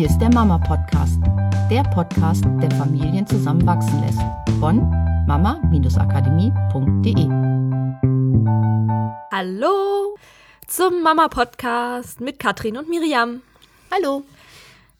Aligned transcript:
Hier 0.00 0.08
ist 0.08 0.18
der 0.18 0.32
Mama 0.32 0.56
Podcast, 0.56 1.20
der 1.70 1.82
Podcast, 1.82 2.42
der 2.62 2.70
Familien 2.70 3.26
zusammenwachsen 3.26 4.00
lässt. 4.00 4.22
Von 4.58 4.88
mama-akademie.de. 5.26 7.28
Hallo 9.30 10.16
zum 10.66 11.02
Mama 11.02 11.28
Podcast 11.28 12.22
mit 12.22 12.38
Katrin 12.38 12.78
und 12.78 12.88
Miriam. 12.88 13.42
Hallo. 13.90 14.24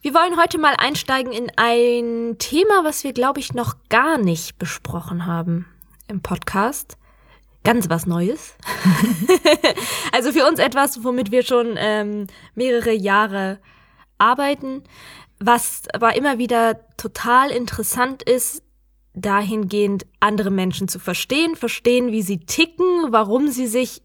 Wir 0.03 0.13
wollen 0.13 0.39
heute 0.39 0.59
mal 0.59 0.75
einsteigen 0.77 1.31
in 1.31 1.51
ein 1.55 2.35
Thema, 2.37 2.83
was 2.83 3.03
wir, 3.03 3.13
glaube 3.13 3.39
ich, 3.39 3.55
noch 3.55 3.77
gar 3.89 4.19
nicht 4.19 4.59
besprochen 4.59 5.25
haben 5.25 5.65
im 6.09 6.21
Podcast. 6.21 6.95
Ganz 7.63 7.89
was 7.89 8.05
Neues. 8.05 8.53
also 10.11 10.31
für 10.31 10.47
uns 10.47 10.59
etwas, 10.59 11.03
womit 11.03 11.31
wir 11.31 11.41
schon 11.41 11.73
ähm, 11.75 12.27
mehrere 12.53 12.91
Jahre 12.91 13.57
arbeiten, 14.21 14.83
was 15.39 15.83
aber 15.93 16.15
immer 16.15 16.37
wieder 16.37 16.79
total 16.97 17.49
interessant 17.49 18.23
ist, 18.23 18.63
dahingehend 19.13 20.05
andere 20.19 20.51
Menschen 20.51 20.87
zu 20.87 20.99
verstehen, 20.99 21.55
verstehen, 21.55 22.11
wie 22.11 22.21
sie 22.21 22.39
ticken, 22.39 23.07
warum 23.09 23.49
sie 23.49 23.67
sich 23.67 24.01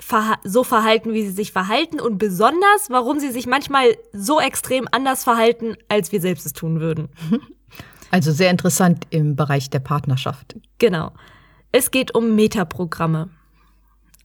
verha 0.00 0.38
so 0.44 0.64
verhalten, 0.64 1.12
wie 1.12 1.24
sie 1.26 1.32
sich 1.32 1.52
verhalten 1.52 2.00
und 2.00 2.18
besonders, 2.18 2.88
warum 2.88 3.20
sie 3.20 3.30
sich 3.30 3.46
manchmal 3.46 3.96
so 4.12 4.40
extrem 4.40 4.88
anders 4.90 5.24
verhalten, 5.24 5.76
als 5.88 6.10
wir 6.10 6.20
selbst 6.20 6.46
es 6.46 6.52
tun 6.52 6.80
würden. 6.80 7.08
Also 8.12 8.32
sehr 8.32 8.50
interessant 8.50 9.06
im 9.10 9.36
Bereich 9.36 9.70
der 9.70 9.78
Partnerschaft. 9.78 10.56
Genau. 10.78 11.12
Es 11.70 11.92
geht 11.92 12.12
um 12.12 12.34
Metaprogramme. 12.34 13.28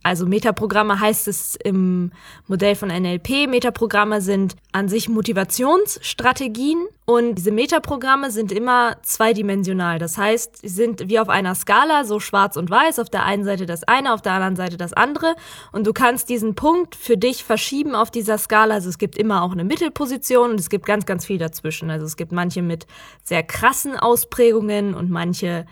Also 0.05 0.27
Metaprogramme 0.27 1.00
heißt 1.00 1.27
es 1.27 1.55
im 1.55 2.12
Modell 2.45 2.76
von 2.76 2.90
NLP. 2.90 3.48
Metaprogramme 3.50 4.22
sind 4.22 4.55
an 4.72 4.88
sich 4.88 5.09
Motivationsstrategien 5.09 6.78
und 7.06 7.34
diese 7.34 7.50
Metaprogramme 7.52 8.30
sind 8.30 8.52
immer 8.52 8.97
zweidimensional. 9.02 9.97
Das 9.97 10.20
heißt, 10.20 10.58
sie 10.62 10.67
sind 10.67 11.09
wie 11.09 11.17
auf 11.17 11.28
einer 11.28 11.56
Skala, 11.56 12.03
so 12.03 12.20
schwarz 12.20 12.56
und 12.56 12.70
weiß, 12.70 13.00
auf 13.00 13.09
der 13.09 13.25
einen 13.25 13.45
Seite 13.45 13.66
das 13.66 13.84
eine, 13.84 14.14
auf 14.14 14.22
der 14.22 14.34
anderen 14.34 14.56
Seite 14.56 14.78
das 14.78 14.94
andere. 14.94 15.36
Und 15.72 15.88
du 15.88 15.92
kannst 15.92 16.30
diesen 16.30 16.53
Punkt 16.53 16.94
für 16.94 17.17
dich 17.17 17.44
verschieben 17.44 17.95
auf 17.95 18.12
dieser 18.12 18.38
Skala. 18.38 18.75
Also 18.75 18.90
es 18.90 19.00
gibt 19.00 19.17
immer 19.17 19.42
auch 19.42 19.53
eine 19.53 19.64
Mittelposition 19.64 20.52
und 20.52 20.59
es 20.59 20.69
gibt 20.69 20.86
ganz, 20.86 21.08
ganz 21.08 21.25
viel 21.25 21.40
dazwischen. 21.40 21.90
Also 21.90 22.06
es 22.06 22.16
gibt 22.16 22.31
manche 22.31 22.62
mit 22.62 22.86
sehr 23.23 23.42
krassen 23.42 23.97
Ausprägungen 23.97 24.94
und 24.94 25.09
manche 25.09 25.66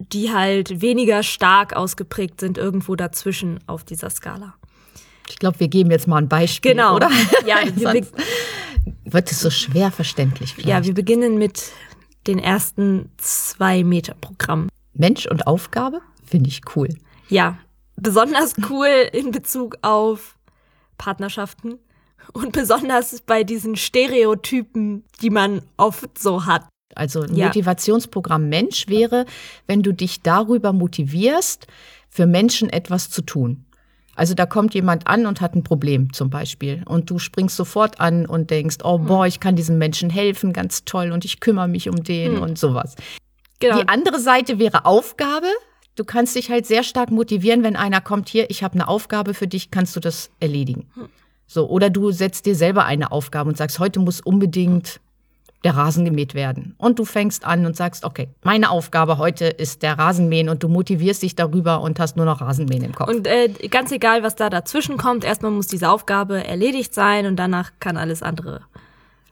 die 0.00 0.32
halt 0.32 0.80
weniger 0.80 1.22
stark 1.22 1.74
ausgeprägt 1.74 2.40
sind, 2.40 2.58
irgendwo 2.58 2.96
dazwischen 2.96 3.60
auf 3.66 3.84
dieser 3.84 4.10
Skala. 4.10 4.54
Ich 5.28 5.38
glaube, 5.38 5.60
wir 5.60 5.68
geben 5.68 5.90
jetzt 5.90 6.08
mal 6.08 6.16
ein 6.16 6.28
Beispiel, 6.28 6.72
genau. 6.72 6.96
oder? 6.96 7.10
Ja, 7.46 7.58
Sonst 7.76 8.12
wird 9.04 9.30
es 9.30 9.40
so 9.40 9.50
schwer 9.50 9.90
verständlich. 9.90 10.54
Vielleicht. 10.54 10.68
Ja, 10.68 10.84
wir 10.84 10.94
beginnen 10.94 11.38
mit 11.38 11.70
den 12.26 12.38
ersten 12.38 13.10
zwei 13.18 13.84
Meter 13.84 14.14
Programmen. 14.14 14.68
Mensch 14.94 15.26
und 15.26 15.46
Aufgabe 15.46 16.00
finde 16.24 16.48
ich 16.48 16.62
cool. 16.74 16.88
Ja, 17.28 17.58
besonders 17.96 18.54
cool 18.70 19.08
in 19.12 19.30
Bezug 19.30 19.76
auf 19.82 20.36
Partnerschaften 20.98 21.78
und 22.32 22.52
besonders 22.52 23.20
bei 23.20 23.44
diesen 23.44 23.76
Stereotypen, 23.76 25.04
die 25.20 25.30
man 25.30 25.62
oft 25.76 26.18
so 26.18 26.46
hat. 26.46 26.66
Also 26.94 27.22
ein 27.22 27.34
ja. 27.34 27.46
Motivationsprogramm 27.46 28.48
Mensch 28.48 28.88
wäre, 28.88 29.26
wenn 29.66 29.82
du 29.82 29.92
dich 29.92 30.22
darüber 30.22 30.72
motivierst, 30.72 31.66
für 32.08 32.26
Menschen 32.26 32.70
etwas 32.70 33.10
zu 33.10 33.22
tun. 33.22 33.64
Also 34.16 34.34
da 34.34 34.44
kommt 34.44 34.74
jemand 34.74 35.06
an 35.06 35.24
und 35.24 35.40
hat 35.40 35.54
ein 35.54 35.62
Problem 35.62 36.12
zum 36.12 36.28
Beispiel 36.28 36.82
und 36.86 37.08
du 37.08 37.18
springst 37.18 37.56
sofort 37.56 38.00
an 38.00 38.26
und 38.26 38.50
denkst, 38.50 38.78
oh 38.84 38.98
boah, 38.98 39.26
ich 39.26 39.40
kann 39.40 39.56
diesem 39.56 39.78
Menschen 39.78 40.10
helfen, 40.10 40.52
ganz 40.52 40.84
toll 40.84 41.12
und 41.12 41.24
ich 41.24 41.40
kümmere 41.40 41.68
mich 41.68 41.88
um 41.88 42.02
den 42.02 42.36
hm. 42.36 42.42
und 42.42 42.58
sowas. 42.58 42.96
Genau. 43.60 43.78
Die 43.78 43.88
andere 43.88 44.18
Seite 44.18 44.58
wäre 44.58 44.84
Aufgabe. 44.84 45.46
Du 45.94 46.04
kannst 46.04 46.34
dich 46.34 46.50
halt 46.50 46.66
sehr 46.66 46.82
stark 46.82 47.10
motivieren, 47.10 47.62
wenn 47.62 47.76
einer 47.76 48.00
kommt 48.00 48.28
hier, 48.28 48.50
ich 48.50 48.62
habe 48.62 48.74
eine 48.74 48.88
Aufgabe 48.88 49.32
für 49.32 49.46
dich, 49.46 49.70
kannst 49.70 49.94
du 49.96 50.00
das 50.00 50.30
erledigen. 50.40 50.88
Hm. 50.94 51.08
So, 51.46 51.68
oder 51.68 51.90
du 51.90 52.10
setzt 52.10 52.46
dir 52.46 52.54
selber 52.54 52.84
eine 52.84 53.12
Aufgabe 53.12 53.48
und 53.48 53.56
sagst, 53.56 53.78
heute 53.78 54.00
muss 54.00 54.20
unbedingt 54.20 55.00
der 55.64 55.76
Rasen 55.76 56.04
gemäht 56.04 56.34
werden. 56.34 56.74
Und 56.78 56.98
du 56.98 57.04
fängst 57.04 57.44
an 57.44 57.66
und 57.66 57.76
sagst, 57.76 58.04
okay, 58.04 58.28
meine 58.42 58.70
Aufgabe 58.70 59.18
heute 59.18 59.46
ist 59.46 59.82
der 59.82 59.98
Rasenmähen 59.98 60.48
und 60.48 60.62
du 60.62 60.68
motivierst 60.68 61.22
dich 61.22 61.36
darüber 61.36 61.82
und 61.82 62.00
hast 62.00 62.16
nur 62.16 62.24
noch 62.24 62.40
Rasenmähen 62.40 62.82
im 62.82 62.94
Kopf. 62.94 63.10
Und 63.10 63.26
äh, 63.26 63.48
ganz 63.70 63.92
egal, 63.92 64.22
was 64.22 64.36
da 64.36 64.48
dazwischen 64.48 64.96
kommt, 64.96 65.24
erstmal 65.24 65.50
muss 65.50 65.66
diese 65.66 65.90
Aufgabe 65.90 66.46
erledigt 66.46 66.94
sein 66.94 67.26
und 67.26 67.36
danach 67.36 67.72
kann 67.78 67.96
alles 67.96 68.22
andere. 68.22 68.62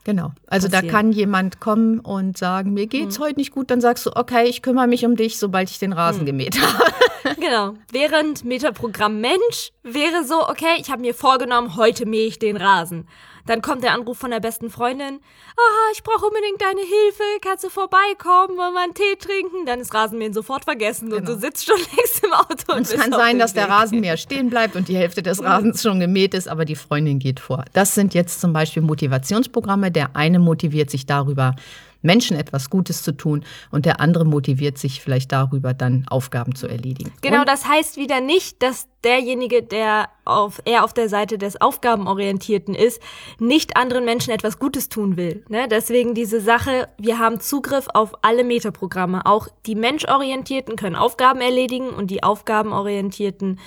Genau. 0.03 0.31
Also 0.47 0.67
passieren. 0.67 0.87
da 0.87 0.91
kann 0.91 1.11
jemand 1.11 1.59
kommen 1.59 1.99
und 1.99 2.37
sagen, 2.37 2.73
mir 2.73 2.87
geht's 2.87 3.17
hm. 3.17 3.25
heute 3.25 3.39
nicht 3.39 3.51
gut, 3.51 3.69
dann 3.69 3.81
sagst 3.81 4.05
du, 4.05 4.11
okay, 4.15 4.45
ich 4.47 4.61
kümmere 4.61 4.87
mich 4.87 5.05
um 5.05 5.15
dich, 5.15 5.37
sobald 5.37 5.69
ich 5.69 5.79
den 5.79 5.93
Rasen 5.93 6.21
hm. 6.21 6.25
gemäht 6.25 6.59
habe. 6.61 6.91
Genau. 7.39 7.73
Während 7.91 8.45
Metaprogramm 8.45 9.21
Mensch 9.21 9.71
wäre 9.83 10.23
so, 10.23 10.47
okay, 10.47 10.77
ich 10.79 10.89
habe 10.89 11.01
mir 11.01 11.13
vorgenommen, 11.13 11.75
heute 11.75 12.05
mähe 12.05 12.27
ich 12.27 12.39
den 12.39 12.57
Rasen. 12.57 13.07
Dann 13.45 13.61
kommt 13.61 13.83
der 13.83 13.93
Anruf 13.93 14.17
von 14.17 14.31
der 14.31 14.39
besten 14.39 14.69
Freundin. 14.69 15.19
Ah, 15.55 15.91
ich 15.93 16.03
brauche 16.03 16.25
unbedingt 16.25 16.61
deine 16.61 16.81
Hilfe. 16.81 17.23
Kannst 17.41 17.63
du 17.63 17.69
vorbeikommen, 17.69 18.57
wollen 18.57 18.73
wir 18.73 18.81
einen 18.83 18.93
Tee 18.93 19.15
trinken? 19.19 19.65
Dann 19.65 19.79
ist 19.79 19.93
Rasenmähen 19.93 20.33
sofort 20.33 20.65
vergessen 20.65 21.09
genau. 21.09 21.19
und 21.19 21.27
du 21.27 21.37
sitzt 21.37 21.65
schon 21.65 21.77
längst 21.95 22.23
im 22.23 22.33
Auto. 22.33 22.73
Und 22.75 22.81
es 22.81 22.95
kann 22.95 23.11
sein, 23.11 23.39
dass 23.39 23.55
Weg. 23.55 23.63
der 23.63 23.69
Rasenmäher 23.69 24.17
stehen 24.17 24.49
bleibt 24.49 24.75
und 24.75 24.87
die 24.87 24.97
Hälfte 24.97 25.23
des 25.23 25.43
Rasens 25.43 25.81
schon 25.81 25.99
gemäht 25.99 26.33
ist, 26.33 26.47
aber 26.47 26.65
die 26.65 26.75
Freundin 26.75 27.19
geht 27.19 27.39
vor. 27.39 27.65
Das 27.73 27.95
sind 27.95 28.13
jetzt 28.13 28.41
zum 28.41 28.53
Beispiel 28.53 28.81
Motivationsprogramme. 28.83 29.91
Der 29.91 30.15
eine 30.15 30.39
motiviert 30.39 30.89
sich 30.89 31.05
darüber, 31.05 31.55
Menschen 32.01 32.37
etwas 32.37 32.69
Gutes 32.69 33.03
zu 33.03 33.11
tun 33.11 33.43
und 33.71 33.85
der 33.85 33.99
andere 33.99 34.25
motiviert 34.25 34.77
sich 34.77 35.01
vielleicht 35.01 35.31
darüber, 35.31 35.73
dann 35.73 36.05
Aufgaben 36.09 36.55
zu 36.55 36.67
erledigen. 36.67 37.11
Genau, 37.21 37.41
und 37.41 37.49
das 37.49 37.67
heißt 37.67 37.97
wieder 37.97 38.21
nicht, 38.21 38.61
dass 38.61 38.87
derjenige, 39.03 39.63
der 39.63 40.09
auf, 40.25 40.61
eher 40.65 40.83
auf 40.83 40.93
der 40.93 41.09
Seite 41.09 41.37
des 41.37 41.59
Aufgabenorientierten 41.59 42.75
ist, 42.75 43.01
nicht 43.39 43.77
anderen 43.77 44.05
Menschen 44.05 44.31
etwas 44.31 44.59
Gutes 44.59 44.89
tun 44.89 45.17
will. 45.17 45.43
Ne? 45.49 45.67
Deswegen 45.69 46.13
diese 46.13 46.41
Sache, 46.41 46.89
wir 46.97 47.19
haben 47.19 47.39
Zugriff 47.39 47.87
auf 47.93 48.13
alle 48.21 48.43
Metaprogramme. 48.43 49.25
Auch 49.25 49.47
die 49.65 49.75
Menschorientierten 49.75 50.75
können 50.75 50.95
Aufgaben 50.95 51.41
erledigen 51.41 51.89
und 51.89 52.11
die 52.11 52.23
Aufgabenorientierten 52.23 53.59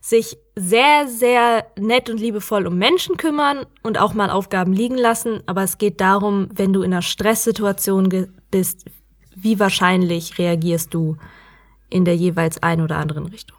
sich 0.00 0.36
sehr, 0.56 1.08
sehr 1.08 1.66
nett 1.78 2.10
und 2.10 2.18
liebevoll 2.18 2.66
um 2.66 2.78
Menschen 2.78 3.16
kümmern 3.16 3.66
und 3.82 3.98
auch 3.98 4.14
mal 4.14 4.30
Aufgaben 4.30 4.72
liegen 4.72 4.96
lassen. 4.96 5.42
Aber 5.46 5.62
es 5.62 5.78
geht 5.78 6.00
darum, 6.00 6.48
wenn 6.54 6.72
du 6.72 6.82
in 6.82 6.92
einer 6.92 7.02
Stresssituation 7.02 8.28
bist, 8.50 8.84
wie 9.34 9.58
wahrscheinlich 9.58 10.38
reagierst 10.38 10.92
du 10.94 11.16
in 11.90 12.04
der 12.04 12.16
jeweils 12.16 12.62
ein 12.62 12.80
oder 12.80 12.96
anderen 12.96 13.26
Richtung. 13.26 13.56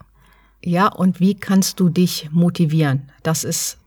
Ja, 0.64 0.88
und 0.88 1.20
wie 1.20 1.36
kannst 1.36 1.80
du 1.80 1.90
dich 1.90 2.30
motivieren? 2.32 3.12
Das 3.24 3.44
ist 3.44 3.78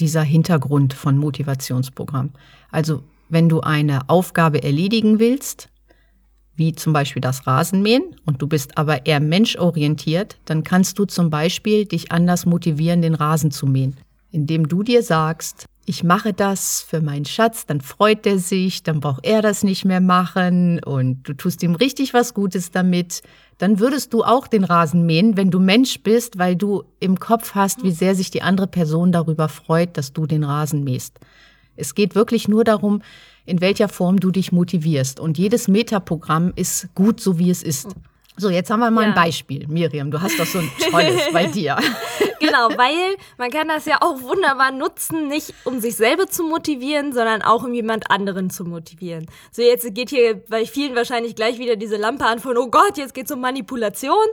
dieser 0.00 0.22
Hintergrund 0.22 0.94
von 0.94 1.16
Motivationsprogramm. 1.16 2.30
Also, 2.70 3.02
wenn 3.28 3.48
du 3.48 3.60
eine 3.60 4.08
Aufgabe 4.08 4.62
erledigen 4.62 5.18
willst, 5.18 5.70
wie 6.56 6.72
zum 6.72 6.92
Beispiel 6.92 7.20
das 7.20 7.46
Rasenmähen, 7.46 8.16
und 8.26 8.40
du 8.40 8.46
bist 8.46 8.78
aber 8.78 9.06
eher 9.06 9.20
menschorientiert, 9.20 10.38
dann 10.44 10.64
kannst 10.64 10.98
du 10.98 11.04
zum 11.04 11.30
Beispiel 11.30 11.84
dich 11.84 12.12
anders 12.12 12.46
motivieren, 12.46 13.02
den 13.02 13.14
Rasen 13.14 13.50
zu 13.50 13.66
mähen. 13.66 13.96
Indem 14.30 14.68
du 14.68 14.82
dir 14.82 15.02
sagst, 15.02 15.66
ich 15.86 16.02
mache 16.02 16.32
das 16.32 16.80
für 16.80 17.00
meinen 17.00 17.26
Schatz, 17.26 17.66
dann 17.66 17.80
freut 17.80 18.26
er 18.26 18.38
sich, 18.38 18.82
dann 18.82 19.00
braucht 19.00 19.26
er 19.26 19.42
das 19.42 19.62
nicht 19.62 19.84
mehr 19.84 20.00
machen 20.00 20.82
und 20.82 21.28
du 21.28 21.34
tust 21.34 21.62
ihm 21.62 21.74
richtig 21.74 22.14
was 22.14 22.32
Gutes 22.32 22.70
damit. 22.70 23.22
Dann 23.58 23.78
würdest 23.80 24.14
du 24.14 24.24
auch 24.24 24.46
den 24.46 24.64
Rasen 24.64 25.04
mähen, 25.04 25.36
wenn 25.36 25.50
du 25.50 25.60
Mensch 25.60 26.02
bist, 26.02 26.38
weil 26.38 26.56
du 26.56 26.84
im 27.00 27.20
Kopf 27.20 27.54
hast, 27.54 27.84
wie 27.84 27.90
sehr 27.90 28.14
sich 28.14 28.30
die 28.30 28.42
andere 28.42 28.66
Person 28.66 29.12
darüber 29.12 29.48
freut, 29.48 29.96
dass 29.98 30.12
du 30.12 30.26
den 30.26 30.42
Rasen 30.42 30.84
mähst. 30.84 31.20
Es 31.76 31.94
geht 31.94 32.14
wirklich 32.14 32.48
nur 32.48 32.64
darum, 32.64 33.02
in 33.46 33.60
welcher 33.60 33.88
Form 33.88 34.20
du 34.20 34.30
dich 34.30 34.52
motivierst. 34.52 35.20
Und 35.20 35.38
jedes 35.38 35.68
Metaprogramm 35.68 36.52
ist 36.56 36.94
gut, 36.94 37.20
so 37.20 37.38
wie 37.38 37.50
es 37.50 37.62
ist. 37.62 37.94
So, 38.36 38.50
jetzt 38.50 38.68
haben 38.70 38.80
wir 38.80 38.90
mal 38.90 39.02
ja. 39.02 39.08
ein 39.08 39.14
Beispiel. 39.14 39.66
Miriam, 39.68 40.10
du 40.10 40.20
hast 40.20 40.38
doch 40.40 40.46
so 40.46 40.58
ein 40.58 40.70
tolles 40.90 41.20
bei 41.32 41.46
dir. 41.46 41.76
Genau, 42.40 42.68
weil 42.76 43.16
man 43.38 43.50
kann 43.50 43.68
das 43.68 43.86
ja 43.86 43.98
auch 44.02 44.20
wunderbar 44.20 44.70
nutzen, 44.70 45.28
nicht 45.28 45.54
um 45.64 45.80
sich 45.80 45.96
selber 45.96 46.26
zu 46.26 46.42
motivieren, 46.42 47.14
sondern 47.14 47.40
auch 47.40 47.64
um 47.64 47.72
jemand 47.72 48.10
anderen 48.10 48.50
zu 48.50 48.64
motivieren. 48.64 49.26
So, 49.50 49.62
jetzt 49.62 49.94
geht 49.94 50.10
hier 50.10 50.34
bei 50.34 50.66
vielen 50.66 50.94
wahrscheinlich 50.94 51.36
gleich 51.36 51.58
wieder 51.58 51.76
diese 51.76 51.96
Lampe 51.96 52.26
an 52.26 52.40
von, 52.40 52.58
oh 52.58 52.68
Gott, 52.68 52.98
jetzt 52.98 53.14
geht's 53.14 53.32
um 53.32 53.40
Manipulation. 53.40 54.26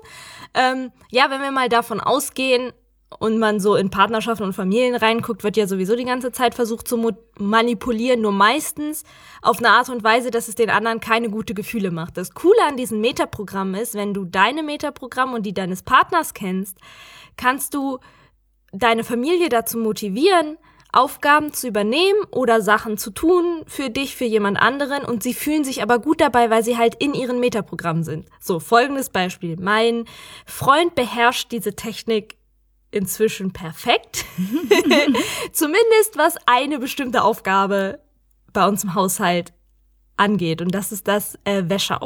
Ähm, 0.53 0.91
ja, 1.09 1.29
wenn 1.29 1.41
wir 1.41 1.51
mal 1.51 1.69
davon 1.69 2.01
ausgehen, 2.01 2.73
und 3.19 3.37
man 3.37 3.59
so 3.59 3.75
in 3.75 3.89
Partnerschaften 3.89 4.43
und 4.43 4.53
Familien 4.53 4.95
reinguckt, 4.95 5.43
wird 5.43 5.57
ja 5.57 5.67
sowieso 5.67 5.95
die 5.95 6.05
ganze 6.05 6.31
Zeit 6.31 6.55
versucht 6.55 6.87
zu 6.87 7.13
manipulieren, 7.37 8.21
nur 8.21 8.31
meistens 8.31 9.03
auf 9.41 9.59
eine 9.59 9.69
Art 9.69 9.89
und 9.89 10.03
Weise, 10.03 10.31
dass 10.31 10.47
es 10.47 10.55
den 10.55 10.69
anderen 10.69 10.99
keine 10.99 11.29
gute 11.29 11.53
Gefühle 11.53 11.91
macht. 11.91 12.17
Das 12.17 12.33
Coole 12.33 12.63
an 12.67 12.77
diesen 12.77 13.01
Metaprogrammen 13.01 13.75
ist, 13.75 13.95
wenn 13.95 14.13
du 14.13 14.25
deine 14.25 14.63
Metaprogramme 14.63 15.35
und 15.35 15.45
die 15.45 15.53
deines 15.53 15.83
Partners 15.83 16.33
kennst, 16.33 16.77
kannst 17.37 17.73
du 17.73 17.99
deine 18.71 19.03
Familie 19.03 19.49
dazu 19.49 19.77
motivieren, 19.77 20.57
Aufgaben 20.93 21.53
zu 21.53 21.67
übernehmen 21.69 22.19
oder 22.31 22.61
Sachen 22.61 22.97
zu 22.97 23.11
tun 23.11 23.63
für 23.65 23.89
dich, 23.89 24.15
für 24.15 24.25
jemand 24.25 24.61
anderen 24.61 25.05
und 25.05 25.23
sie 25.23 25.33
fühlen 25.33 25.63
sich 25.63 25.81
aber 25.81 25.99
gut 25.99 26.19
dabei, 26.19 26.49
weil 26.49 26.63
sie 26.63 26.77
halt 26.77 26.95
in 26.95 27.13
ihren 27.13 27.39
Metaprogrammen 27.39 28.03
sind. 28.03 28.27
So, 28.41 28.59
folgendes 28.59 29.09
Beispiel. 29.09 29.55
Mein 29.57 30.05
Freund 30.45 30.95
beherrscht 30.95 31.51
diese 31.53 31.75
Technik 31.75 32.35
inzwischen 32.91 33.51
perfekt. 33.51 34.25
Zumindest 35.51 36.17
was 36.17 36.35
eine 36.45 36.79
bestimmte 36.79 37.23
Aufgabe 37.23 37.99
bei 38.53 38.67
uns 38.67 38.83
im 38.83 38.93
Haushalt 38.93 39.53
angeht. 40.17 40.61
Und 40.61 40.75
das 40.75 40.91
ist 40.91 41.07
das 41.07 41.37
äh, 41.45 41.63
Wäsche. 41.65 41.99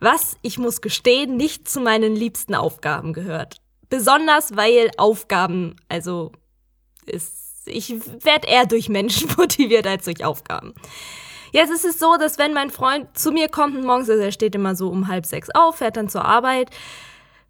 Was, 0.00 0.36
ich 0.42 0.58
muss 0.58 0.80
gestehen, 0.80 1.36
nicht 1.36 1.68
zu 1.68 1.80
meinen 1.80 2.14
liebsten 2.14 2.54
Aufgaben 2.54 3.12
gehört. 3.12 3.56
Besonders 3.90 4.56
weil 4.56 4.90
Aufgaben, 4.96 5.76
also 5.88 6.32
ist, 7.06 7.66
ich 7.66 7.90
werde 8.24 8.48
eher 8.48 8.66
durch 8.66 8.88
Menschen 8.88 9.30
motiviert 9.36 9.86
als 9.86 10.04
durch 10.04 10.24
Aufgaben. 10.24 10.74
Jetzt 11.52 11.70
ist 11.70 11.84
es 11.84 11.98
so, 11.98 12.16
dass 12.18 12.38
wenn 12.38 12.52
mein 12.52 12.70
Freund 12.70 13.16
zu 13.16 13.32
mir 13.32 13.48
kommt 13.48 13.76
und 13.76 13.84
morgens, 13.84 14.10
also 14.10 14.22
er 14.22 14.32
steht 14.32 14.54
immer 14.54 14.74
so 14.74 14.88
um 14.88 15.08
halb 15.08 15.24
sechs 15.24 15.48
auf, 15.50 15.76
fährt 15.76 15.96
dann 15.96 16.08
zur 16.08 16.24
Arbeit, 16.24 16.70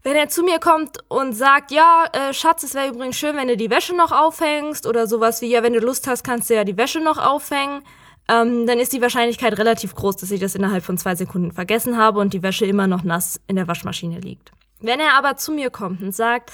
wenn 0.03 0.17
er 0.17 0.29
zu 0.29 0.43
mir 0.43 0.59
kommt 0.59 0.99
und 1.09 1.33
sagt, 1.33 1.71
ja, 1.71 2.05
äh, 2.13 2.33
Schatz, 2.33 2.63
es 2.63 2.75
wäre 2.75 2.89
übrigens 2.89 3.17
schön, 3.17 3.37
wenn 3.37 3.49
du 3.49 3.57
die 3.57 3.71
Wäsche 3.71 3.95
noch 3.95 4.13
aufhängst 4.13 4.87
oder 4.87 5.07
sowas 5.07 5.43
wie, 5.43 5.49
ja, 5.49 5.63
wenn 5.63 5.73
du 5.73 5.81
Lust 5.81 6.07
hast, 6.07 6.23
kannst 6.23 6.51
du 6.51 6.55
ja 6.55 6.65
die 6.65 6.77
Wäsche 6.77 7.01
noch 7.01 7.19
aufhängen, 7.19 7.83
ähm, 8.29 8.67
dann 8.67 8.79
ist 8.79 8.93
die 8.93 9.01
Wahrscheinlichkeit 9.01 9.59
relativ 9.59 9.95
groß, 9.95 10.17
dass 10.17 10.31
ich 10.31 10.41
das 10.41 10.55
innerhalb 10.55 10.85
von 10.85 10.99
zwei 10.99 11.15
Sekunden 11.15 11.53
vergessen 11.53 11.97
habe 11.97 12.21
und 12.21 12.35
die 12.35 12.43
Wäsche 12.43 12.67
immer 12.67 12.87
noch 12.87 13.03
nass 13.03 13.41
in 13.49 13.57
der 13.57 13.67
Waschmaschine 13.67 14.21
liegt. 14.21 14.53
Wenn 14.81 15.01
er 15.01 15.15
aber 15.15 15.37
zu 15.37 15.53
mir 15.53 15.71
kommt 15.71 16.03
und 16.03 16.15
sagt, 16.15 16.53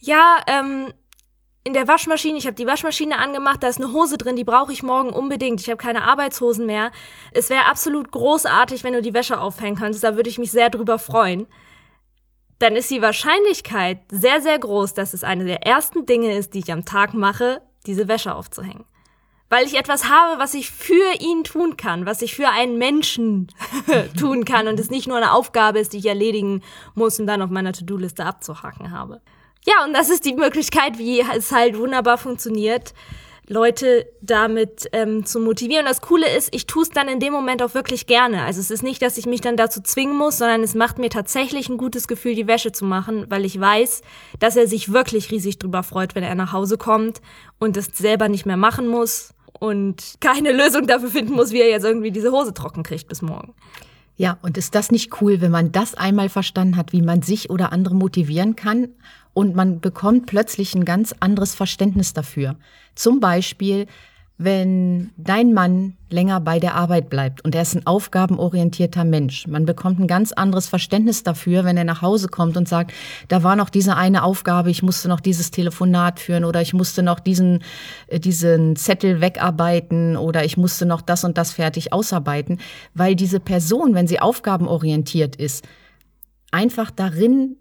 ja, 0.00 0.38
ähm, 0.46 0.92
in 1.64 1.72
der 1.72 1.88
Waschmaschine, 1.88 2.38
ich 2.38 2.46
habe 2.46 2.54
die 2.54 2.66
Waschmaschine 2.66 3.18
angemacht, 3.18 3.62
da 3.62 3.66
ist 3.66 3.80
eine 3.80 3.92
Hose 3.92 4.16
drin, 4.16 4.36
die 4.36 4.44
brauche 4.44 4.72
ich 4.72 4.84
morgen 4.84 5.10
unbedingt. 5.10 5.60
Ich 5.60 5.68
habe 5.68 5.78
keine 5.78 6.04
Arbeitshosen 6.04 6.64
mehr. 6.64 6.92
Es 7.32 7.50
wäre 7.50 7.66
absolut 7.66 8.12
großartig, 8.12 8.84
wenn 8.84 8.92
du 8.92 9.02
die 9.02 9.14
Wäsche 9.14 9.40
aufhängen 9.40 9.76
könntest, 9.76 10.04
da 10.04 10.14
würde 10.14 10.30
ich 10.30 10.38
mich 10.38 10.52
sehr 10.52 10.70
drüber 10.70 11.00
freuen. 11.00 11.48
Dann 12.58 12.76
ist 12.76 12.90
die 12.90 13.02
Wahrscheinlichkeit 13.02 13.98
sehr, 14.10 14.40
sehr 14.40 14.58
groß, 14.58 14.94
dass 14.94 15.14
es 15.14 15.24
eine 15.24 15.44
der 15.44 15.66
ersten 15.66 16.06
Dinge 16.06 16.36
ist, 16.36 16.54
die 16.54 16.60
ich 16.60 16.72
am 16.72 16.84
Tag 16.84 17.14
mache, 17.14 17.62
diese 17.86 18.08
Wäsche 18.08 18.34
aufzuhängen 18.34 18.84
weil 19.48 19.66
ich 19.66 19.78
etwas 19.78 20.08
habe, 20.08 20.40
was 20.40 20.54
ich 20.54 20.70
für 20.70 21.20
ihn 21.20 21.44
tun 21.44 21.76
kann, 21.76 22.06
was 22.06 22.22
ich 22.22 22.34
für 22.34 22.48
einen 22.48 22.78
Menschen 22.78 23.48
tun 24.18 24.44
kann 24.44 24.68
und 24.68 24.80
es 24.80 24.90
nicht 24.90 25.06
nur 25.06 25.16
eine 25.16 25.32
Aufgabe 25.32 25.78
ist, 25.78 25.92
die 25.92 25.98
ich 25.98 26.06
erledigen 26.06 26.62
muss 26.94 27.20
und 27.20 27.26
dann 27.26 27.42
auf 27.42 27.50
meiner 27.50 27.72
To-Do-Liste 27.72 28.24
abzuhaken 28.24 28.90
habe. 28.90 29.20
Ja, 29.64 29.84
und 29.84 29.94
das 29.94 30.10
ist 30.10 30.24
die 30.24 30.34
Möglichkeit, 30.34 30.98
wie 30.98 31.20
es 31.20 31.52
halt 31.52 31.78
wunderbar 31.78 32.18
funktioniert, 32.18 32.94
Leute 33.48 34.06
damit 34.20 34.88
ähm, 34.92 35.24
zu 35.24 35.38
motivieren. 35.38 35.86
Das 35.86 36.00
Coole 36.00 36.28
ist, 36.36 36.54
ich 36.54 36.66
tue 36.66 36.82
es 36.82 36.90
dann 36.90 37.08
in 37.08 37.20
dem 37.20 37.32
Moment 37.32 37.62
auch 37.62 37.74
wirklich 37.74 38.06
gerne. 38.06 38.42
Also 38.42 38.60
es 38.60 38.70
ist 38.70 38.82
nicht, 38.82 39.00
dass 39.02 39.18
ich 39.18 39.26
mich 39.26 39.40
dann 39.40 39.56
dazu 39.56 39.80
zwingen 39.80 40.16
muss, 40.16 40.38
sondern 40.38 40.62
es 40.62 40.74
macht 40.74 40.98
mir 40.98 41.10
tatsächlich 41.10 41.68
ein 41.68 41.76
gutes 41.76 42.08
Gefühl, 42.08 42.34
die 42.34 42.48
Wäsche 42.48 42.72
zu 42.72 42.84
machen, 42.84 43.26
weil 43.28 43.44
ich 43.44 43.58
weiß, 43.58 44.02
dass 44.40 44.56
er 44.56 44.66
sich 44.66 44.92
wirklich 44.92 45.30
riesig 45.30 45.58
drüber 45.58 45.82
freut, 45.84 46.14
wenn 46.14 46.24
er 46.24 46.34
nach 46.34 46.52
Hause 46.52 46.76
kommt 46.76 47.20
und 47.58 47.76
es 47.76 47.86
selber 47.94 48.28
nicht 48.28 48.46
mehr 48.46 48.56
machen 48.56 48.88
muss 48.88 49.32
und 49.60 50.14
keine 50.20 50.52
Lösung 50.52 50.86
dafür 50.86 51.10
finden 51.10 51.34
muss, 51.34 51.52
wie 51.52 51.60
er 51.60 51.70
jetzt 51.70 51.84
irgendwie 51.84 52.10
diese 52.10 52.32
Hose 52.32 52.52
trocken 52.52 52.82
kriegt 52.82 53.06
bis 53.08 53.22
morgen. 53.22 53.54
Ja, 54.16 54.38
und 54.42 54.56
ist 54.56 54.74
das 54.74 54.90
nicht 54.90 55.20
cool, 55.20 55.40
wenn 55.40 55.50
man 55.52 55.72
das 55.72 55.94
einmal 55.94 56.30
verstanden 56.30 56.76
hat, 56.76 56.92
wie 56.92 57.02
man 57.02 57.22
sich 57.22 57.50
oder 57.50 57.70
andere 57.70 57.94
motivieren 57.94 58.56
kann 58.56 58.88
und 59.36 59.54
man 59.54 59.80
bekommt 59.80 60.24
plötzlich 60.24 60.74
ein 60.74 60.86
ganz 60.86 61.14
anderes 61.20 61.54
Verständnis 61.54 62.14
dafür. 62.14 62.56
Zum 62.94 63.20
Beispiel, 63.20 63.86
wenn 64.38 65.10
dein 65.18 65.52
Mann 65.52 65.98
länger 66.08 66.40
bei 66.40 66.58
der 66.58 66.74
Arbeit 66.74 67.10
bleibt 67.10 67.44
und 67.44 67.54
er 67.54 67.60
ist 67.60 67.74
ein 67.74 67.86
aufgabenorientierter 67.86 69.04
Mensch. 69.04 69.46
Man 69.46 69.66
bekommt 69.66 70.00
ein 70.00 70.06
ganz 70.06 70.32
anderes 70.32 70.68
Verständnis 70.68 71.22
dafür, 71.22 71.64
wenn 71.64 71.76
er 71.76 71.84
nach 71.84 72.00
Hause 72.00 72.28
kommt 72.28 72.56
und 72.56 72.66
sagt, 72.66 72.94
da 73.28 73.42
war 73.42 73.56
noch 73.56 73.68
diese 73.68 73.94
eine 73.94 74.22
Aufgabe, 74.22 74.70
ich 74.70 74.82
musste 74.82 75.06
noch 75.06 75.20
dieses 75.20 75.50
Telefonat 75.50 76.18
führen 76.18 76.46
oder 76.46 76.62
ich 76.62 76.72
musste 76.72 77.02
noch 77.02 77.20
diesen, 77.20 77.62
äh, 78.06 78.18
diesen 78.18 78.74
Zettel 78.74 79.20
wegarbeiten 79.20 80.16
oder 80.16 80.46
ich 80.46 80.56
musste 80.56 80.86
noch 80.86 81.02
das 81.02 81.24
und 81.24 81.36
das 81.36 81.52
fertig 81.52 81.92
ausarbeiten, 81.92 82.58
weil 82.94 83.14
diese 83.14 83.38
Person, 83.38 83.94
wenn 83.94 84.06
sie 84.06 84.18
aufgabenorientiert 84.18 85.36
ist, 85.36 85.62
einfach 86.52 86.90
darin 86.90 87.56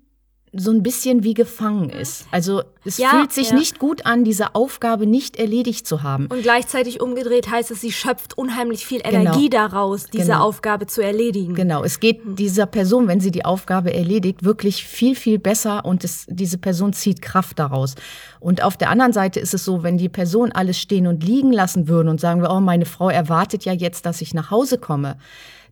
so 0.58 0.72
ein 0.72 0.84
bisschen 0.84 1.24
wie 1.24 1.34
gefangen 1.34 1.90
ist. 1.90 2.28
Also 2.32 2.64
es 2.86 2.98
ja, 2.98 3.10
fühlt 3.10 3.34
sich 3.34 3.50
ja. 3.50 3.56
nicht 3.56 3.80
gut 3.80 4.06
an, 4.06 4.24
diese 4.24 4.56
Aufgabe 4.56 5.06
nicht 5.06 5.38
erledigt 5.38 5.88
zu 5.88 6.04
haben. 6.04 6.28
Und 6.28 6.44
gleichzeitig 6.44 7.02
umgedreht 7.02 7.50
heißt 7.50 7.72
es, 7.72 7.82
sie 7.82 7.92
schöpft 7.92 8.38
unheimlich 8.38 8.86
viel 8.86 9.02
genau. 9.02 9.22
Energie 9.22 9.50
genau. 9.50 9.68
daraus, 9.68 10.06
diese 10.06 10.28
genau. 10.28 10.46
Aufgabe 10.46 10.88
zu 10.88 11.02
erledigen. 11.02 11.56
Genau, 11.56 11.84
es 11.84 12.00
geht 12.00 12.22
dieser 12.26 12.66
Person, 12.66 13.08
wenn 13.08 13.20
sie 13.20 13.32
die 13.32 13.44
Aufgabe 13.44 13.94
erledigt, 13.94 14.44
wirklich 14.44 14.86
viel, 14.86 15.16
viel 15.16 15.40
besser 15.40 15.84
und 15.84 16.04
es, 16.04 16.26
diese 16.30 16.58
Person 16.58 16.94
zieht 16.94 17.22
Kraft 17.22 17.60
daraus. 17.60 17.96
Und 18.40 18.64
auf 18.64 18.78
der 18.78 18.90
anderen 18.90 19.14
Seite 19.14 19.40
ist 19.40 19.54
es 19.54 19.66
so, 19.66 19.84
wenn 19.84 19.98
die 19.98 20.10
Person 20.10 20.52
alles 20.52 20.80
stehen 20.80 21.08
und 21.08 21.24
liegen 21.24 21.52
lassen 21.52 21.88
würde 21.88 22.10
und 22.10 22.22
sagen 22.22 22.42
wir, 22.42 22.52
oh, 22.52 22.60
meine 22.60 22.86
Frau 22.86 23.10
erwartet 23.10 23.66
ja 23.66 23.74
jetzt, 23.74 24.06
dass 24.06 24.22
ich 24.22 24.34
nach 24.34 24.52
Hause 24.52 24.78
komme, 24.78 25.18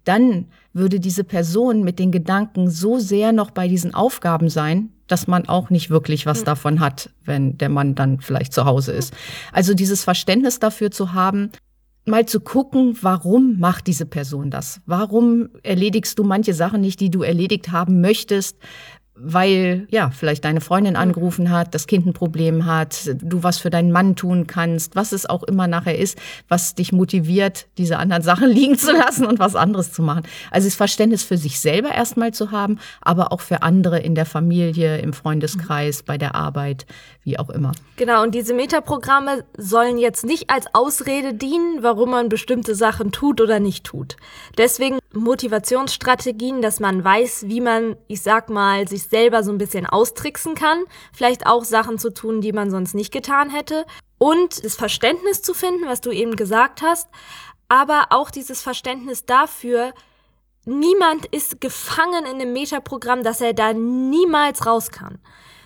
dann 0.03 0.45
würde 0.73 0.99
diese 0.99 1.23
Person 1.23 1.83
mit 1.83 1.99
den 1.99 2.11
Gedanken 2.11 2.69
so 2.69 2.99
sehr 2.99 3.31
noch 3.31 3.51
bei 3.51 3.67
diesen 3.67 3.93
Aufgaben 3.93 4.49
sein, 4.49 4.89
dass 5.07 5.27
man 5.27 5.47
auch 5.47 5.69
nicht 5.69 5.89
wirklich 5.89 6.25
was 6.25 6.39
hm. 6.39 6.45
davon 6.45 6.79
hat, 6.79 7.09
wenn 7.23 7.57
der 7.57 7.69
Mann 7.69 7.95
dann 7.95 8.19
vielleicht 8.19 8.53
zu 8.53 8.65
Hause 8.65 8.91
ist. 8.93 9.13
Also 9.51 9.73
dieses 9.73 10.03
Verständnis 10.03 10.59
dafür 10.59 10.91
zu 10.91 11.13
haben, 11.13 11.51
mal 12.05 12.25
zu 12.25 12.39
gucken, 12.39 12.97
warum 13.01 13.59
macht 13.59 13.87
diese 13.87 14.05
Person 14.05 14.49
das? 14.49 14.81
Warum 14.85 15.49
erledigst 15.63 16.19
du 16.19 16.23
manche 16.23 16.53
Sachen 16.53 16.81
nicht, 16.81 16.99
die 16.99 17.09
du 17.09 17.21
erledigt 17.21 17.71
haben 17.71 18.01
möchtest? 18.01 18.57
Weil 19.15 19.87
ja 19.91 20.09
vielleicht 20.09 20.43
deine 20.43 20.59
Freundin 20.59 20.95
angerufen 20.95 21.51
hat, 21.51 21.75
das 21.75 21.85
Kind 21.85 22.05
ein 22.05 22.13
Problem 22.13 22.65
hat, 22.65 23.11
du 23.21 23.43
was 23.43 23.59
für 23.59 23.69
deinen 23.69 23.91
Mann 23.91 24.15
tun 24.15 24.47
kannst, 24.47 24.95
was 24.95 25.11
es 25.11 25.27
auch 25.29 25.43
immer 25.43 25.67
nachher 25.67 25.97
ist, 25.97 26.17
was 26.47 26.73
dich 26.73 26.91
motiviert, 26.91 27.67
diese 27.77 27.97
anderen 27.97 28.23
Sachen 28.23 28.49
liegen 28.49 28.77
zu 28.77 28.91
lassen 28.91 29.25
und 29.25 29.39
was 29.39 29.55
anderes 29.55 29.91
zu 29.91 30.01
machen. 30.01 30.23
Also 30.49 30.67
das 30.67 30.75
Verständnis 30.75 31.23
für 31.23 31.37
sich 31.37 31.59
selber 31.59 31.91
erstmal 31.91 32.33
zu 32.33 32.51
haben, 32.51 32.79
aber 33.01 33.31
auch 33.31 33.41
für 33.41 33.61
andere 33.61 33.99
in 33.99 34.15
der 34.15 34.25
Familie, 34.25 34.97
im 34.97 35.13
Freundeskreis, 35.13 36.01
bei 36.01 36.17
der 36.17 36.33
Arbeit, 36.33 36.87
wie 37.23 37.37
auch 37.37 37.49
immer. 37.49 37.73
Genau, 37.97 38.23
und 38.23 38.33
diese 38.33 38.53
Metaprogramme 38.53 39.45
sollen 39.57 39.99
jetzt 39.99 40.25
nicht 40.25 40.49
als 40.49 40.65
Ausrede 40.73 41.35
dienen, 41.35 41.83
warum 41.83 42.11
man 42.11 42.29
bestimmte 42.29 42.73
Sachen 42.73 43.11
tut 43.11 43.41
oder 43.41 43.59
nicht 43.59 43.85
tut. 43.85 44.17
Deswegen 44.57 44.97
Motivationsstrategien, 45.13 46.61
dass 46.61 46.79
man 46.79 47.03
weiß, 47.03 47.45
wie 47.47 47.61
man, 47.61 47.95
ich 48.07 48.21
sag 48.21 48.49
mal, 48.49 48.87
sich 48.87 49.03
selber 49.03 49.43
so 49.43 49.51
ein 49.51 49.57
bisschen 49.57 49.85
austricksen 49.85 50.55
kann, 50.55 50.83
vielleicht 51.13 51.45
auch 51.45 51.63
Sachen 51.63 51.97
zu 51.97 52.11
tun, 52.11 52.41
die 52.41 52.51
man 52.51 52.71
sonst 52.71 52.93
nicht 52.93 53.11
getan 53.11 53.49
hätte. 53.49 53.85
Und 54.17 54.63
das 54.63 54.75
Verständnis 54.75 55.41
zu 55.41 55.53
finden, 55.53 55.85
was 55.85 56.01
du 56.01 56.11
eben 56.11 56.35
gesagt 56.35 56.81
hast, 56.81 57.07
aber 57.67 58.07
auch 58.09 58.31
dieses 58.31 58.61
Verständnis 58.61 59.25
dafür, 59.25 59.93
niemand 60.65 61.25
ist 61.27 61.61
gefangen 61.61 62.25
in 62.25 62.41
einem 62.41 62.53
Metaprogramm, 62.53 63.23
dass 63.23 63.41
er 63.41 63.53
da 63.53 63.73
niemals 63.73 64.65
raus 64.65 64.91
kann, 64.91 65.19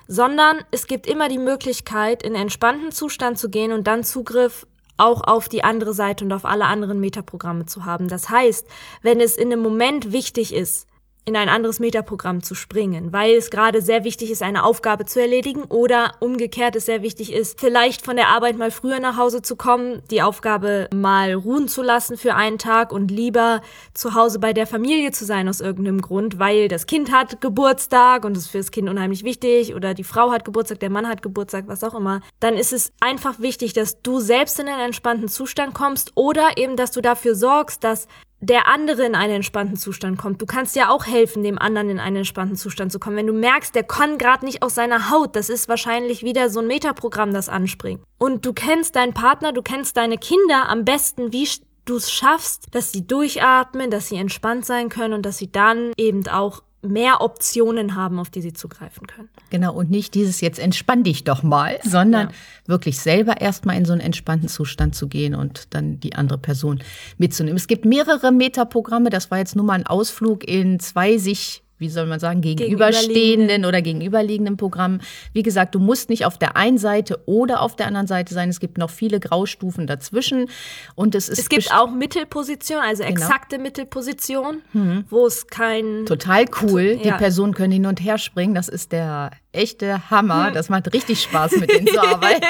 sondern 0.08 0.64
es 0.72 0.88
gibt 0.88 1.08
immer 1.08 1.30
die 1.30 1.38
Möglichkeit, 1.38 2.24
in 2.24 2.36
entspannten 2.36 2.92
Zustand 2.92 3.38
zu 3.38 3.50
gehen 3.50 3.72
und 3.72 3.88
dann 3.88 4.04
Zugriff 4.04 4.66
auch 4.98 5.22
auf 5.24 5.48
die 5.50 5.64
andere 5.64 5.94
Seite 5.94 6.26
und 6.26 6.34
auf 6.34 6.46
alle 6.46 6.66
anderen 6.66 7.00
Metaprogramme 7.00 7.66
zu 7.66 7.86
haben. 7.86 8.08
Das 8.08 8.30
heißt, 8.30 8.68
wenn 9.02 9.22
es 9.22 9.38
in 9.38 9.52
einem 9.52 9.62
Moment 9.62 10.12
wichtig 10.12 10.54
ist, 10.54 10.88
in 11.28 11.36
ein 11.36 11.50
anderes 11.50 11.80
Metaprogramm 11.80 12.42
zu 12.42 12.56
springen, 12.56 13.12
weil 13.12 13.36
es 13.36 13.50
gerade 13.50 13.82
sehr 13.82 14.06
wichtig 14.06 14.32
ist, 14.32 14.42
eine 14.42 14.64
Aufgabe 14.64 15.06
zu 15.06 15.20
erledigen 15.20 15.64
oder 15.64 16.14
umgekehrt 16.22 16.78
es 16.78 16.86
sehr 16.86 17.02
wichtig 17.02 17.34
ist, 17.34 17.60
vielleicht 17.60 18.06
von 18.06 18.16
der 18.16 18.30
Arbeit 18.30 18.58
mal 18.58 18.72
früher 18.72 19.02
nach 19.02 19.18
Hause 19.18 19.42
zu 19.42 19.58
kommen, 19.58 20.02
die 20.10 20.22
Aufgabe 20.22 20.90
mal 20.96 21.34
ruhen 21.34 21.68
zu 21.68 21.84
lassen 21.84 22.16
für 22.16 22.34
einen 22.34 22.58
Tag 22.58 22.94
und 22.94 23.12
lieber 23.12 23.62
zu 23.94 24.16
Hause 24.16 24.40
bei 24.40 24.54
der 24.54 24.68
Familie 24.68 25.12
zu 25.12 25.26
sein 25.26 25.50
aus 25.50 25.60
irgendeinem 25.60 26.02
Grund, 26.02 26.40
weil 26.40 26.70
das 26.70 26.86
Kind 26.86 27.12
hat 27.12 27.42
Geburtstag 27.42 28.24
und 28.24 28.38
es 28.38 28.44
ist 28.44 28.52
für 28.52 28.60
das 28.60 28.72
Kind 28.72 28.88
unheimlich 28.88 29.26
wichtig 29.26 29.76
oder 29.76 29.94
die 29.94 30.06
Frau 30.06 30.32
hat 30.32 30.46
Geburtstag, 30.46 30.80
der 30.80 30.90
Mann 30.90 31.10
hat 31.10 31.22
Geburtstag, 31.22 31.66
was 31.68 31.84
auch 31.84 31.94
immer, 31.94 32.22
dann 32.40 32.56
ist 32.56 32.72
es 32.72 32.94
einfach 33.02 33.40
wichtig, 33.40 33.74
dass 33.74 34.02
du 34.02 34.22
selbst 34.22 34.62
in 34.62 34.70
einen 34.70 34.80
entspannten 34.80 35.28
Zustand 35.28 35.74
kommst 35.74 36.14
oder 36.16 36.52
eben, 36.56 36.78
dass 36.78 36.92
du 36.92 37.02
dafür 37.02 37.36
sorgst, 37.36 37.84
dass 37.84 38.08
der 38.40 38.68
andere 38.68 39.06
in 39.06 39.16
einen 39.16 39.36
entspannten 39.36 39.78
Zustand 39.78 40.18
kommt. 40.18 40.42
Du 40.42 40.46
kannst 40.46 40.76
ja 40.76 40.90
auch 40.90 41.08
helfen, 41.08 41.44
dem 41.44 41.58
anderen 41.58 41.90
in 41.90 42.00
einen 42.00 42.18
entspannten 42.18 42.56
Zustand 42.56 42.92
zu 42.92 43.00
kommen. 43.00 43.18
Wenn 43.18 43.28
du 43.28 43.34
merkst, 43.34 43.74
der 43.74 43.84
kann 43.84 44.18
gerade 44.18 44.46
nicht 44.46 44.62
aus 44.62 44.76
seiner 44.76 45.10
Haut, 45.10 45.36
das 45.36 45.50
ist 45.50 45.68
wahrscheinlich 45.68 46.24
wieder 46.24 46.50
so 46.50 46.60
ein 46.60 46.68
Metaprogramm, 46.68 47.34
das 47.34 47.50
anspringt. 47.50 48.02
Und 48.20 48.46
du 48.46 48.54
kennst 48.54 48.96
deinen 48.96 49.14
Partner, 49.14 49.54
du 49.54 49.62
kennst 49.62 49.98
deine 49.98 50.18
Kinder 50.18 50.70
am 50.70 50.86
besten, 50.86 51.34
wie 51.34 51.48
du 51.86 51.96
es 51.96 52.12
schaffst, 52.12 52.68
dass 52.72 52.92
sie 52.92 53.08
durchatmen, 53.08 53.90
dass 53.90 54.10
sie 54.10 54.18
entspannt 54.18 54.66
sein 54.66 54.90
können 54.90 55.14
und 55.14 55.26
dass 55.26 55.38
sie 55.38 55.52
dann 55.52 55.94
eben 55.98 56.28
auch 56.28 56.62
mehr 56.88 57.22
Optionen 57.22 57.96
haben, 57.96 58.20
auf 58.20 58.30
die 58.30 58.42
sie 58.42 58.54
zugreifen 58.54 59.08
können. 59.08 59.30
Genau, 59.50 59.74
und 59.74 59.90
nicht 59.90 60.14
dieses 60.16 60.42
jetzt 60.42 60.60
entspann 60.60 61.04
dich 61.04 61.24
doch 61.24 61.44
mal, 61.44 61.80
sondern 61.84 62.28
Ja. 62.30 62.34
wirklich 62.66 63.00
selber 63.00 63.40
erstmal 63.42 63.78
in 63.78 63.86
so 63.86 63.92
einen 63.94 64.02
entspannten 64.02 64.50
Zustand 64.50 64.96
zu 64.96 65.08
gehen 65.08 65.36
und 65.36 65.74
dann 65.74 66.00
die 66.00 66.16
andere 66.16 66.38
Person 66.40 66.80
mitzunehmen. 67.18 67.58
Es 67.58 67.68
gibt 67.68 67.86
mehrere 67.86 68.32
Metaprogramme, 68.32 69.10
das 69.10 69.32
war 69.32 69.38
jetzt 69.38 69.56
nur 69.56 69.66
mal 69.66 69.74
ein 69.74 69.88
Ausflug 69.88 70.48
in 70.48 70.80
zwei 70.80 71.18
sich 71.18 71.64
wie 71.78 71.90
soll 71.90 72.06
man 72.08 72.20
sagen, 72.20 72.42
gegenüberstehenden 72.42 73.66
oder 73.66 73.82
gegenüberliegenden 73.82 74.58
Programmen. 74.58 75.02
Wie 75.34 75.44
gesagt, 75.44 75.76
du 75.76 75.80
musst 75.80 76.10
nicht 76.10 76.26
auf 76.26 76.38
der 76.38 76.56
einen 76.58 76.78
Seite 76.78 77.20
oder 77.26 77.62
auf 77.62 77.76
der 77.76 77.88
anderen 77.88 78.08
Seite 78.08 78.34
sein. 78.34 78.50
Es 78.50 78.60
gibt 78.60 78.78
noch 78.78 78.90
viele 78.90 79.20
Graustufen 79.20 79.88
dazwischen. 79.88 80.50
Und 80.96 81.16
es 81.16 81.30
ist 81.30 81.40
Es 81.40 81.50
gibt 81.50 81.74
auch 81.74 81.92
Mittelposition, 81.92 82.80
also 82.80 83.04
exakte 83.04 83.58
Mittelposition, 83.60 84.62
wo 85.10 85.26
es 85.28 85.48
kein 85.48 86.06
total 86.06 86.46
cool. 86.62 86.98
Die 86.98 87.08
Ja. 87.08 87.18
Personen 87.18 87.54
können 87.54 87.74
hin 87.74 87.86
und 87.86 88.04
her 88.04 88.18
springen. 88.18 88.56
Das 88.56 88.68
ist 88.70 88.92
der 88.92 89.32
echte 89.58 90.10
Hammer. 90.10 90.52
Das 90.52 90.70
macht 90.70 90.94
richtig 90.94 91.22
Spaß, 91.22 91.58
mit 91.58 91.72
denen 91.72 91.88
zu 91.88 92.02
arbeiten. 92.02 92.46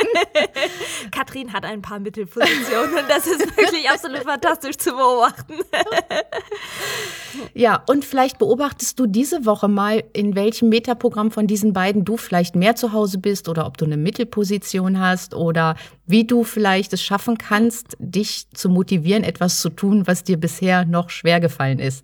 Katrin 1.11 1.53
hat 1.53 1.65
ein 1.65 1.81
paar 1.81 1.99
Mittelpositionen 1.99 2.93
und 2.93 3.09
das 3.09 3.25
ist 3.25 3.39
wirklich 3.57 3.89
absolut 3.89 4.23
fantastisch 4.23 4.77
zu 4.77 4.91
beobachten. 4.91 5.55
Ja, 7.53 7.83
und 7.87 8.05
vielleicht 8.05 8.37
beobachtest 8.37 8.99
du 8.99 9.07
diese 9.07 9.45
Woche 9.45 9.67
mal, 9.67 10.03
in 10.13 10.35
welchem 10.35 10.69
Metaprogramm 10.69 11.31
von 11.31 11.47
diesen 11.47 11.73
beiden 11.73 12.05
du 12.05 12.17
vielleicht 12.17 12.55
mehr 12.55 12.75
zu 12.75 12.93
Hause 12.93 13.17
bist 13.19 13.49
oder 13.49 13.65
ob 13.65 13.77
du 13.77 13.85
eine 13.85 13.97
Mittelposition 13.97 14.99
hast 14.99 15.33
oder 15.33 15.75
wie 16.05 16.25
du 16.25 16.43
vielleicht 16.43 16.93
es 16.93 17.01
schaffen 17.01 17.37
kannst, 17.37 17.95
dich 17.99 18.47
zu 18.53 18.69
motivieren, 18.69 19.23
etwas 19.23 19.61
zu 19.61 19.69
tun, 19.69 20.07
was 20.07 20.23
dir 20.23 20.37
bisher 20.37 20.85
noch 20.85 21.09
schwer 21.09 21.39
gefallen 21.39 21.79
ist. 21.79 22.03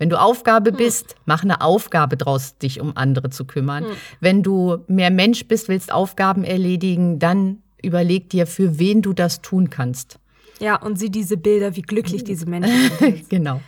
Wenn 0.00 0.08
du 0.08 0.18
Aufgabe 0.18 0.72
bist, 0.72 1.14
mach 1.26 1.44
eine 1.44 1.60
Aufgabe 1.60 2.16
draus, 2.16 2.56
dich 2.56 2.80
um 2.80 2.96
andere 2.96 3.28
zu 3.28 3.44
kümmern. 3.44 3.84
Wenn 4.18 4.42
du 4.42 4.78
mehr 4.88 5.10
Mensch 5.10 5.46
bist, 5.46 5.68
willst 5.68 5.92
Aufgaben 5.92 6.42
erledigen, 6.42 7.18
dann 7.18 7.58
überleg 7.82 8.30
dir, 8.30 8.46
für 8.46 8.78
wen 8.78 9.02
du 9.02 9.12
das 9.12 9.42
tun 9.42 9.68
kannst. 9.68 10.18
Ja, 10.58 10.76
und 10.76 10.98
sieh 10.98 11.10
diese 11.10 11.36
Bilder, 11.36 11.76
wie 11.76 11.82
glücklich 11.82 12.24
diese 12.24 12.46
Menschen 12.46 12.90
sind. 12.98 13.28
Genau. 13.28 13.60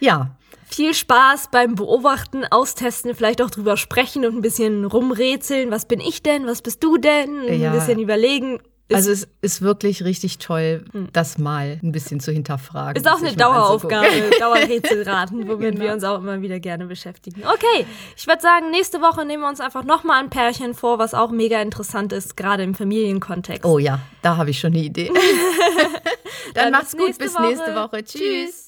Ja, 0.00 0.34
Viel 0.70 0.94
Spaß 0.94 1.48
beim 1.50 1.74
Beobachten, 1.74 2.44
Austesten, 2.44 3.14
vielleicht 3.14 3.42
auch 3.42 3.50
drüber 3.50 3.76
sprechen 3.76 4.24
und 4.24 4.36
ein 4.36 4.42
bisschen 4.42 4.84
rumrätseln. 4.86 5.70
Was 5.70 5.86
bin 5.86 6.00
ich 6.00 6.22
denn? 6.22 6.46
Was 6.46 6.62
bist 6.62 6.82
du 6.82 6.96
denn? 6.98 7.42
Ja. 7.60 7.72
Ein 7.72 7.78
bisschen 7.78 7.98
überlegen. 7.98 8.58
Also 8.92 9.10
es 9.10 9.28
ist 9.42 9.60
wirklich 9.60 10.02
richtig 10.02 10.38
toll, 10.38 10.84
das 11.12 11.36
mal 11.36 11.78
ein 11.82 11.92
bisschen 11.92 12.20
zu 12.20 12.32
hinterfragen. 12.32 12.96
ist 13.02 13.06
auch 13.10 13.18
eine 13.20 13.34
Daueraufgabe. 13.36 14.06
Dauerrätselraten, 14.40 15.46
womit 15.46 15.72
Genau. 15.72 15.84
wir 15.84 15.92
uns 15.92 16.04
auch 16.04 16.18
immer 16.18 16.40
wieder 16.40 16.58
gerne 16.58 16.86
beschäftigen. 16.86 17.42
Okay, 17.46 17.86
ich 18.16 18.26
würde 18.26 18.40
sagen, 18.40 18.70
nächste 18.70 19.00
Woche 19.02 19.26
nehmen 19.26 19.42
wir 19.42 19.48
uns 19.48 19.60
einfach 19.60 19.84
nochmal 19.84 20.22
ein 20.22 20.30
Pärchen 20.30 20.72
vor, 20.74 20.98
was 20.98 21.12
auch 21.12 21.30
mega 21.30 21.60
interessant 21.60 22.12
ist, 22.14 22.36
gerade 22.36 22.62
im 22.62 22.74
Familienkontext. 22.74 23.64
Oh 23.66 23.78
ja, 23.78 24.00
da 24.22 24.36
habe 24.38 24.50
ich 24.50 24.58
schon 24.58 24.72
eine 24.72 24.82
Idee. 24.82 25.10
Dann, 26.54 26.64
Dann 26.64 26.72
macht's 26.72 26.92
bis 26.92 26.98
gut, 26.98 27.06
nächste 27.08 27.24
bis 27.24 27.34
Woche. 27.34 27.42
nächste 27.48 27.74
Woche. 27.74 28.04
Tschüss. 28.04 28.67